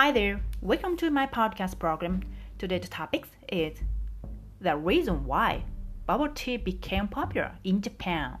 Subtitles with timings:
[0.00, 2.22] Hi there, welcome to my podcast program.
[2.56, 3.76] Today's topic is
[4.58, 5.62] the reason why
[6.06, 8.38] bubble tea became popular in Japan.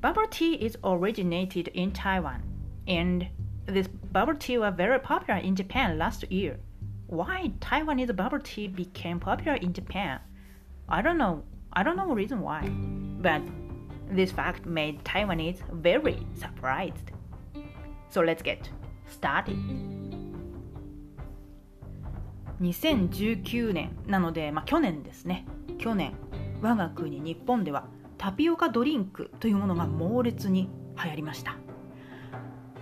[0.00, 2.42] Bubble tea is originated in Taiwan,
[2.88, 3.28] and
[3.66, 6.58] this bubble tea was very popular in Japan last year.
[7.06, 10.18] Why Taiwanese bubble tea became popular in Japan?
[10.88, 11.44] I don't know.
[11.72, 13.42] I don't know the reason why, but
[14.10, 17.12] this fact made Taiwanese very surprised.
[18.08, 18.68] So let's get
[19.06, 19.93] started.
[22.60, 25.46] 2019年なので、まあ、去年ですね。
[25.78, 26.14] 去年
[26.62, 27.84] 我が国日本では
[28.16, 30.70] タピオカドリンクというものが猛烈に
[31.02, 31.56] 流行りました、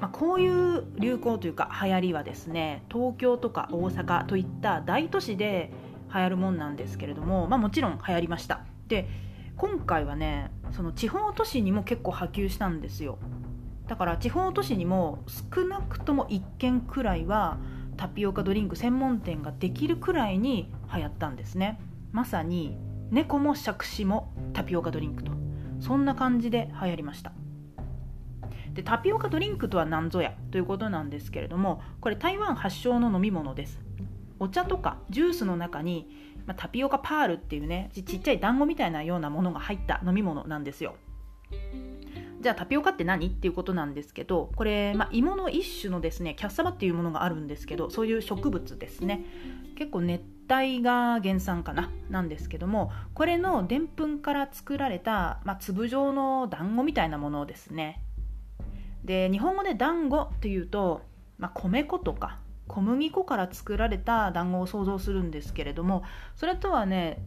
[0.00, 5.72] まあ、こういう流行というか流行りはですね東京とか大阪といった大都市で
[6.14, 8.60] 流行るもんなんですけれども、まあ、もちろん流行りました。
[8.86, 9.08] で
[9.56, 13.18] 今回はねその地方都市にも結構波及したんですよ。
[13.86, 17.58] だから地方都市にも少なくとも1軒くらいは
[18.02, 21.78] タピオカドリンク専門店ができるくらいに流行ったんですね。
[22.10, 22.76] まさに
[23.12, 25.30] 猫も杓子もタピオカドリンクと。
[25.78, 27.30] そんな感じで流行りました。
[28.72, 30.34] でタピオカドリンクとは何ぞや？
[30.50, 33.78] ということなんですけれどもこれ台湾発祥の飲み物です。
[34.40, 36.08] お茶とかジュースの中に、
[36.44, 40.96] まあ、タピオカパールっていうねちっちゃい団子みたいなようなものが入った飲み物なんですよ。
[42.42, 43.28] じゃあタピオカって何？
[43.28, 49.24] っていうことなんですけどこれ、まあ、芋の一種のですねキャッサバっていうものがあるんですけどそういう植物ですね。
[49.76, 51.90] 結構熱帯が原産かな？
[52.10, 58.02] なんですけどもこれのでんぷんから作られた、まあ、粒状の団子みたいなものですね。
[59.04, 61.02] で日本語で団子っていうと、
[61.38, 66.02] まあ、米粉とか小麦粉から作られた団子を想像するんですけれども
[66.36, 67.18] それとはね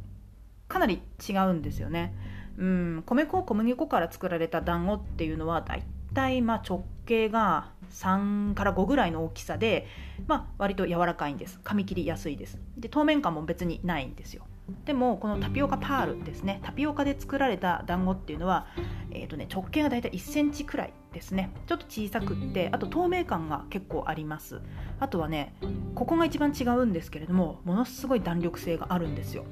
[0.67, 2.13] かなり違うんですよね。
[2.57, 3.03] うん。
[3.05, 9.87] 米粉小麦粉から作られた団子っていうのはだいたいま直径が3から5ぐらいの大きさで、
[10.27, 11.59] まあ、割と柔らかいんです。
[11.63, 12.57] 噛み切りやすいです。
[12.77, 14.45] で透明感も別にないんですよ。
[14.85, 16.59] でもこのタピオカパールですね。
[16.63, 18.65] タピオカで作られた団子っていうのは、
[19.11, 21.51] えーとね、直径がだいたい1センチくらいですね。
[21.67, 24.61] ちょっと小さくってあと透明感が結構あります。
[24.99, 25.53] あとはね
[25.93, 29.45] ここが一番違うんですけれどもものすごい弾力性があるんですよ。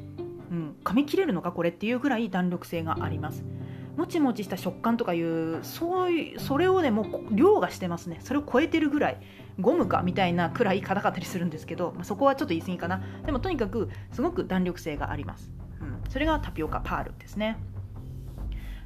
[0.53, 3.43] うん、噛み切れるのかこれっていうぐらい弾力性があります。
[3.97, 8.19] もちもちした食感とかいうそういうそれをねもう量がしてますね。
[8.21, 9.17] それを超えてるぐらい
[9.59, 13.03] ゴムかみたいなくらい硬かったりするんですけど、まあ、そこはちょっと言い過ぎかな。
[13.25, 17.57] でもとにかくすごく弾力性があります、うん、それがタピオカパールですね。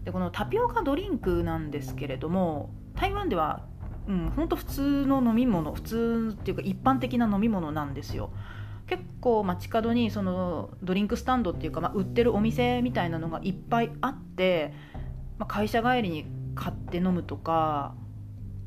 [0.06, 3.66] でこのタピオカドリンクなんですけれども台湾では
[4.08, 8.32] うん、ほんと普通の飲み物普通っていうか一般的な飲み物なんですよ。
[8.88, 14.74] 結構街角にそのドリンクスタンドっていうか、まあ、売ってるお店みたいなのがいっぱいあって、
[15.38, 16.26] まあ、会社帰りに
[16.56, 17.96] 買って飲むとか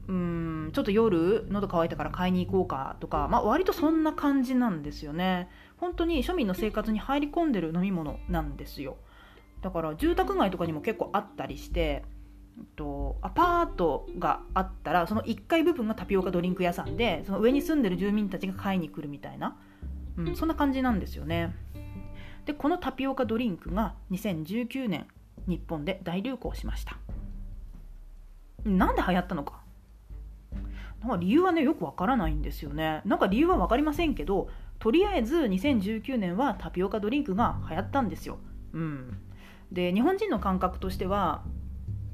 [0.08, 5.48] うんちょっと夜喉乾いたから買いに行こうかとか、まあ、割とそんな感じなんですよね。
[5.76, 8.96] 本当に庶民の生活に入り込んでる飲み物なんですよ。
[9.62, 12.04] だから住宅街とかにも結構あったりして
[13.22, 19.56] アパートがあったらその1階部分がタピオカドリンク屋さんでその上に住んでる住民たちが買いに来るみたいな
[20.16, 21.54] うん、そんな感じなんですよね。
[22.46, 25.06] でこのタピオカドリンクが2019年
[25.46, 26.98] 日本で大流行しました。
[28.64, 29.60] なんで流行ったのか。
[31.00, 33.02] なんか理由はねよくわからないんですよね。
[33.04, 38.38] なんか理由は分かりませんけどとりあえず2019年はタピオカドリンクが流行ったんですよ、
[38.72, 39.18] うん、
[39.70, 41.42] で日本人の感覚としては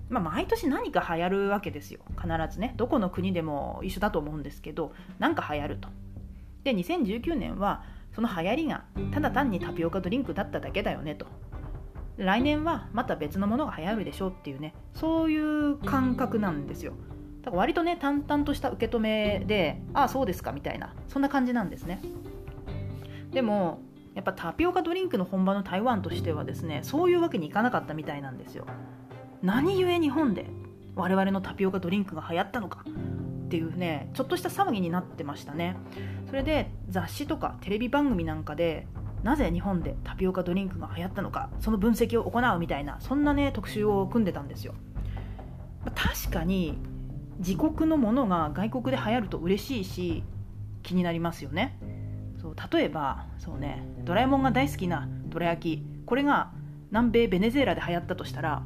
[0.08, 2.00] まあ、毎年何か流行るわけですよ。
[2.10, 2.74] 必ずね。
[2.76, 5.88] どこの国でも一緒だと思うんですけど何か流行ると
[6.66, 8.82] で2019年はその流行りが
[9.12, 11.27] ただ単にタピオカドリンクだっただけだよねと。
[12.16, 16.94] 来年はまた別のものが流行るでしょうっていうねそういう感覚なんですよ。
[17.43, 22.00] だから割とね淡々とした受け止めでああそうですかみたいなそんな感じなんですね。
[23.31, 23.78] でも
[24.16, 28.66] やっぱタピオカドリンクの本場の台湾としてはですねそういうわけにいかなかったみたいなんですよ。
[29.41, 30.47] 何故日本で
[30.97, 32.84] 我々のタピオカドリンクが流行ったのか。
[33.47, 35.77] っていうねちょっとした騒ぎになってましたね。
[36.28, 38.89] それで雑誌とかテレビ番組なんかで
[39.22, 44.75] なぜ日本でタピオカドリンクが流行ったのかその分析を行うみたいなそんなね特集を組んでたんですよ。
[45.95, 46.78] 確かに
[47.39, 50.25] 自国のものが外国で流行ると嬉しいし
[50.83, 51.78] 気になりますよね。
[52.41, 56.51] そう例えばそうねドラえもんが大好きなどら焼きこれが
[56.91, 58.65] 南米ベネズエラで流行ったとしたら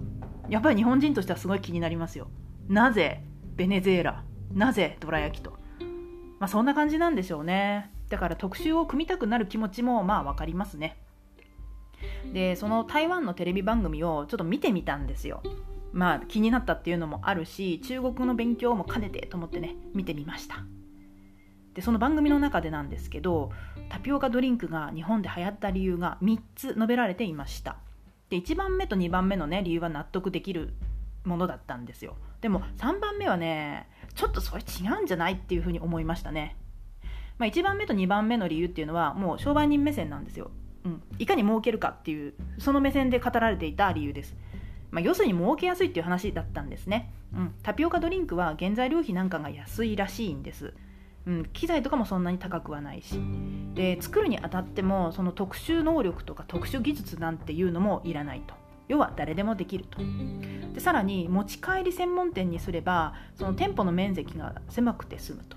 [0.49, 2.29] やっぱり日本人としてはすごい気になりますよ。
[2.69, 3.23] なぜ
[3.57, 5.53] ベネズエラなぜどら焼きと、
[6.39, 7.91] まあ、そんな感じなんでしょうね。
[8.09, 10.97] だから特集を組みたくなる気持ちもまあ分かりますね。
[12.33, 15.43] でその台湾のテレビ番組をちょっと見てみたんですよ。
[15.93, 20.65] まあ気になったっていうのもあるし中国の勉強も兼ねてと思ってね見てみました。
[21.75, 23.53] でその番組の中でなんですけど
[23.89, 27.77] タピオカドリンクが日本で流行った理由が3つ述べられていました。
[28.29, 30.75] で1番目と2番目のね理由は納得できる
[31.25, 32.17] ものだったんですよ。
[32.41, 36.57] でも3番目はねちょっとそれ違うんじゃないっていうふうに思いましたね、
[37.39, 40.51] まあ、1番目と2番目の理由っていうのはもう商売人目線なんですよ、
[40.85, 44.37] うん、いかに儲けるかっていうその目線で語られていた理由です。
[44.91, 50.75] まあ、要するに儲けやすいっていう話だったんですね、うん、タピオカドリンクは原材料費なんかが安いらしいんです。
[51.27, 53.21] うん、機材とかもそんなに高くはないし。
[53.75, 58.55] で作るにあたってもその特殊能力とか特殊技術なんていうのもいらないと。
[58.91, 59.99] 要は誰でもできると。
[60.75, 65.57] でさらに持ち帰り専門店にすればその店舗の面積が狭くて済むと。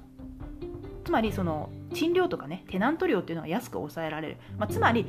[1.04, 5.06] つまりその賃料とかねテナント料っていうのは安く抑えられる、まあ、つまり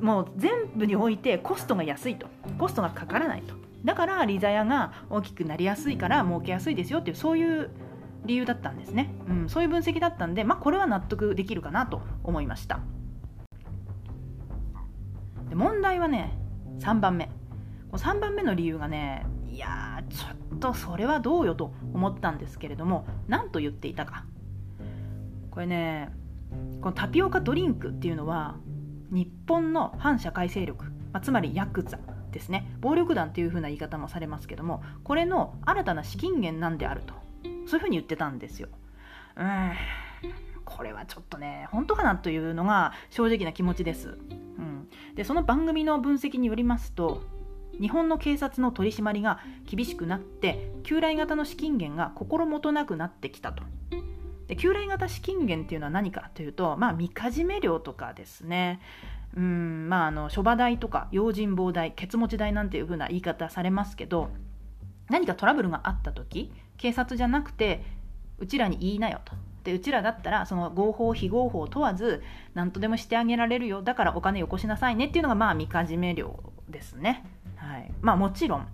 [0.00, 2.28] もう全部においてコストが安いと。
[2.56, 3.54] コストがかからないと。
[3.84, 7.70] だからリザヤが大きくなりやすいから儲けやすいですよっていうそういう
[8.24, 12.80] 理由だったんですね、うん、そういう分析だったんで、まあ、これは納得できるかなと思いました。
[15.48, 16.38] で問題はね
[16.80, 17.30] 3番目。
[17.92, 24.24] 3番目の理由がねいやちょっとそれはどうよと思ったんですけれども何と言っていたか
[25.50, 26.10] これね
[26.80, 28.56] このタピオカドリンクっていうのは
[29.10, 31.98] 日本の反社会勢力、まあ、つまりヤクザ
[32.32, 37.14] ですね暴力団というふうな言い方もされますけどもこれの新たな資金源なんであると
[37.66, 38.68] そういうふうに言ってたんですよ。
[39.36, 39.72] うん
[40.64, 44.08] これはちょっとね本当かなというのが正直な気持ちです。
[44.08, 47.22] うん、でその番組の分析によりますと
[47.80, 53.62] 日本の警察の取り締まりが厳しくなって旧来型の資金源が心もとなくなってきたと。
[54.46, 58.80] で旧来型資金源っていうのは何かというと、まあ、みかじめ料とかですね
[59.36, 64.30] うんまああの諸場代とか用心棒代ケツ持ち代なんていうふうな言い方されますけど
[65.10, 67.82] 何かトラブルがあった時警察じゃなくて
[68.38, 69.34] うちらに言いなよと。
[69.64, 72.22] でうちらだったらその合法非合法問わず
[72.54, 76.38] 何とでもしてあげられるよだからお金よこしなさいねっていうのがまあみかじめ料
[76.68, 77.24] ですね。
[77.66, 78.68] はい、まあもちろん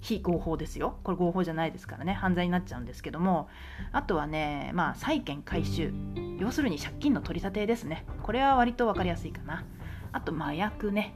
[0.00, 0.98] 非合法ですよ。
[1.04, 2.12] これ合法じゃないですからね。
[2.12, 3.48] 犯罪になっちゃうんですけども。
[3.92, 5.92] あとはねまあ債権回収。
[6.40, 8.04] 要するに借金の取り立てですね。
[8.22, 9.64] これは割と分かりやすいかな。
[10.10, 11.14] あと麻薬ね、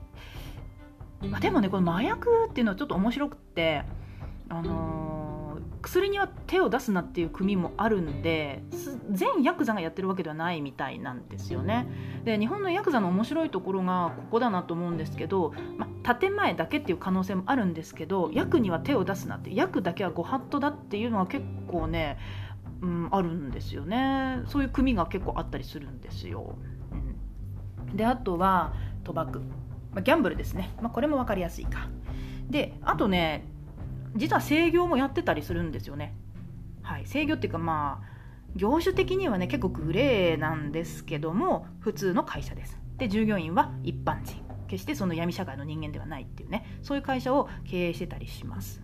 [1.20, 3.82] まあ、でもねこの麻薬っていうのはちょっと面白くって
[4.48, 5.05] あのー
[5.86, 8.64] 薬には手を出すなっていう組もあるんで
[9.08, 11.86] 全ヤクザがやってるわけではないみたいなんですよね。
[12.24, 22.18] で日本のヤクザの面白いところがここだなと思うんですけど、まあ、建前だけっていう可能性もあるんですけど役には手を出すなって役だけはご法度だっていうのは結構ね、
[22.82, 26.56] うん、あるんですよねそういう組が結構あったりするんですよ。
[27.88, 28.74] うん、であとは
[29.04, 29.40] 賭博、
[29.94, 31.88] ま、ギャンブルですね、ま、これも分かりやすいか。
[32.50, 33.46] であとね
[34.16, 36.14] 実は制御もやってたりするんですよね。
[36.82, 38.16] はい、制御っていうかまあ
[38.54, 42.78] 業種的にはね結構グレーなんですけども普通の会社です。
[42.96, 48.82] で従業員は一般人決してその闇社会の人間ではないっていうねそういう会社を経営してたりします。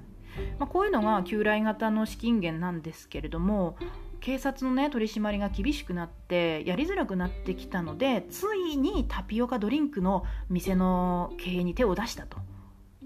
[0.58, 3.76] まあ、こういうのが旧来型の資金源なんですけれども
[4.20, 12.38] 警察のね取り締まりが厳しくなってやりづらくなってきたのでついにタピオカドリンクの店の経営に手を出したと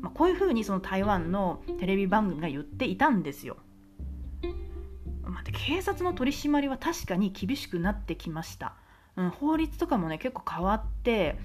[0.01, 3.57] まあ、こういうふうにその台湾のテレビ番組が言っていたんですよ。
[5.23, 8.75] まあ、警察の取り締まりは確かに厳しくなってきました。
[9.17, 11.39] うん、法律とかもね結構変わって、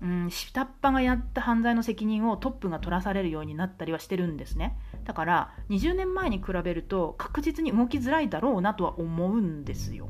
[0.00, 10.08] うん、下っ端がやった犯罪の責任をトップが取らされるようになったりはしてるんですねだから20年前に比べると確実に動きづらいだろうなとは思うんですよ。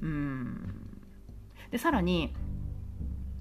[0.00, 0.74] うん
[1.70, 2.34] でさらに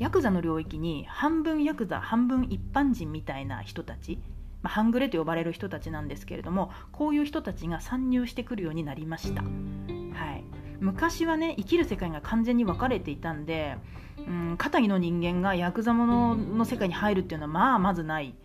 [0.03, 4.19] ヤクザの領域に半分ヤクザ半分一般人みたいな人たち、
[4.62, 10.43] まあ、半グレと呼ばれる人たちなんですけれどもこういう人たちが参入してくるようになりました、はい、
[10.81, 13.77] 昔はね生きる世界が完全に分かれていたんで
[14.17, 18.36] うん片木の人間がヤクザものの世界に入るっていうのはまあまずない。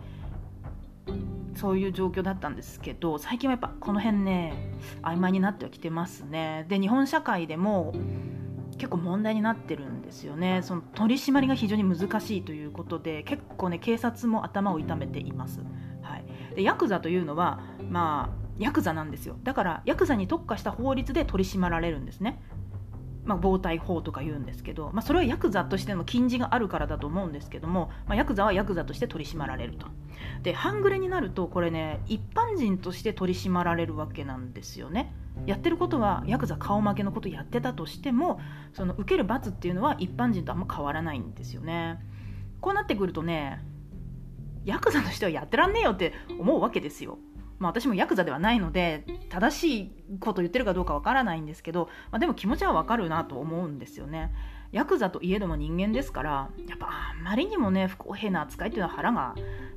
[1.57, 4.55] そういう状況だったんですけど最近はやっぱこの辺ね
[5.03, 6.67] 曖昧になってはきてますね。
[6.69, 7.93] で日本社会でも
[8.79, 10.61] 結構問題になってるんですよね。
[10.63, 15.61] その取り締まりが非常に難しいということで結構ね警察も頭を痛めています、
[16.03, 19.37] はい、でヤクザというのはまあヤクザなんですよ。
[19.43, 22.41] だからヤクザに特化した法律で取り締まられるんですね
[23.29, 29.87] まあ、防体法とか言うんですけど、まあ、それはヤクザとしての禁じがあるからだと思うんですけども、まあ、ヤクザはヤクザとして取り締まられると。
[30.43, 35.13] で半グレになるとこれね一般人として取り締まられるわけなんですよね。
[35.45, 38.41] やってることはヤクザ顔負けのことやってたとしても
[38.73, 42.01] その受ける罰っていうのは一般人とあんま変わらないんですよね。
[42.63, 43.63] こうなってくるとね
[44.65, 47.19] ヤクザとしてはやってらんねえよって思うわけですよ。
[47.59, 54.33] まあ私もヤクザではないので正しいこと言ってるかどうかわからないんですけど、まあ、でも気持ちはわかるなと思うんですよね。
[54.71, 59.35] ヤクザといえども人間ですからやっぱあんまりにもね不公平な扱いっていうのは腹が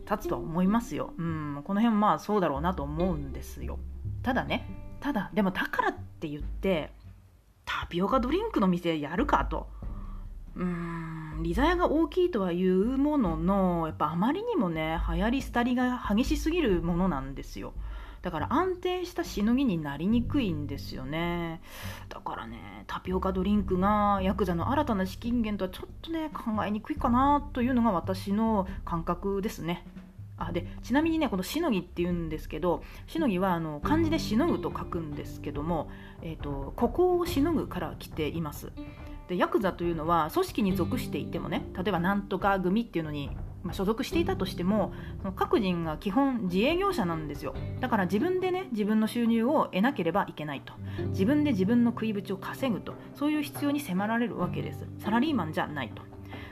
[0.09, 1.13] 立つとは思いますよ。
[1.17, 3.79] うんこの辺まあそうだろうなと思うんですよ。
[4.21, 4.67] ただね
[4.99, 6.91] ただでもだからって言って
[7.65, 9.69] タピオカドリンクの店やるかと。
[10.55, 17.73] うーんリザヤが大きいとはいうもののやっぱあまりにもね流行り廃りが激しすぎるものなんですよ。
[18.21, 21.61] だから安定したしのぎになりにくいんですよね。
[22.09, 29.85] だからねタピオカドリンクがヤクザの新たな資金源とはちょっとね考えにくいかなというのが私の感覚ですね。
[30.37, 35.89] あでちなみにねこの「しのぎ」っていうんですけど「しのぎは」あの漢字で「しのぐ」と書くんですけども、
[36.21, 38.71] えーと、ここをしのぐから来ています。
[39.31, 43.29] でヤクザというのは組織に属していてもね例えばなんとか組っていうのに、
[43.63, 47.55] ま、所属していたとしてもその各人が基本自営業者なんですよ。
[47.79, 50.73] だから自分でね自分の収入を得なければいけないと。
[51.11, 52.93] 自分で自分の食い口を稼ぐと。
[53.15, 54.85] そういう必要に迫られるわけです。
[54.99, 56.01] サラリーマンじゃないと。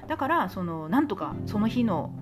[0.07, 2.13] だからそのなんとかその日の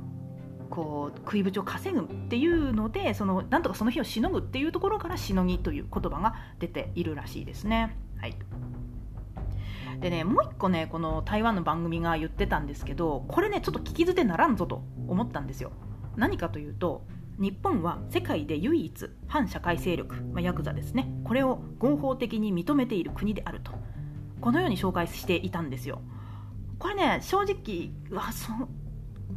[0.71, 7.95] こう食い口を稼ぐっていうのでそのなんとかその日をしのぐっていうところからしのぎという言葉が出ているらしいですね。
[8.19, 8.35] はい。
[9.99, 15.71] でねもう一個ねこの台湾の番組が言ってたんですけどこれねちょっと聞き捨てならんぞと思ったんですよ。
[16.15, 17.05] 何かというと
[17.37, 23.71] 日本は世界で唯一反社会勢力、まあ、ヤクザですねこれを合法的に認めている国であると
[24.41, 26.01] このように紹介していたんですよ。
[26.79, 28.51] これね正直わそ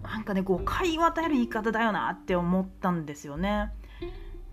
[0.03, 3.73] なんかね誤解を与える言い方だよなって思ったんですよね。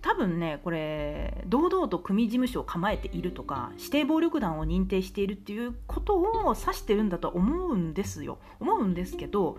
[0.08, 8.40] 多分ねこれ堂々と組事務所を構えているとか指定暴力団を認定しているっていうことを指してるんだと思うんですよ。
[8.62, 9.58] 思うんですけど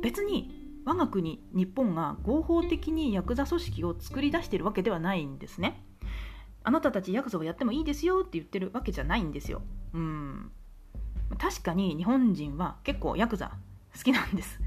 [0.00, 5.84] 別に我が国日本が合法的にヤクザ組織を作り出しているわけではないんですね。
[6.64, 9.60] あなたたちヤクザをやってもいいですよって言ってるわけじゃないんですよ。
[9.92, 10.50] うん。
[11.38, 13.52] 確かに日本人は結構ヤクザ
[13.94, 14.58] 好きなんです。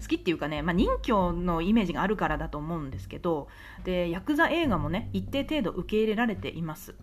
[0.00, 3.48] 好きっていうかね、まあ、人形のイメージがあるからだと思うんですけど
[3.84, 6.94] でヤクザ映画もね一定程度受け入れられています。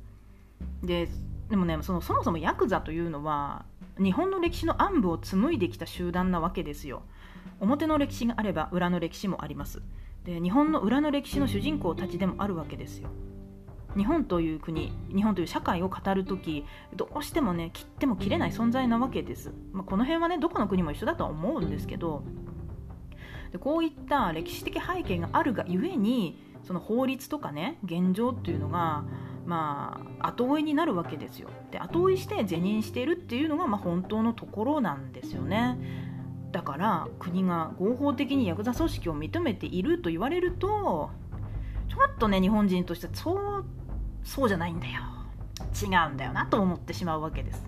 [0.84, 1.10] で
[1.50, 3.66] でもねそのそもそもヤクザというのは
[3.98, 7.04] 日本の歴史の暗部を紡いできた集団なわけですよ。
[7.60, 9.82] 表の歴史があれば裏の歴史もあります。
[10.24, 13.10] で日本の裏の歴史の主人公たちでもあるわけですよ。
[13.98, 16.66] 日本という国日本という社会を語る時
[16.96, 22.24] どうしてもね切っても切れない存在なわけです、まあ、この辺はねどこの国も一緒だとは思うんですけど
[23.52, 29.04] でこういった歴史的背景があるがゆえにその法律とかね現状っていうのが
[29.46, 31.50] まあ後追いになるわけですよ。
[31.72, 35.80] で後追いして是認しているっていうのがまあ本当のところなんですよね。
[36.52, 41.10] だから国が合法的にヤクザ組織を認めていると言われると
[41.88, 43.66] ちょっとね日本人としてそう
[44.24, 45.02] そうじゃないんだよ。
[45.82, 47.66] 違うんだよなと思ってしまうわけです。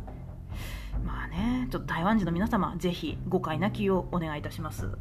[1.06, 4.98] まあねちょっと台湾人の皆様ぜひ誤解なきをお願いいたします。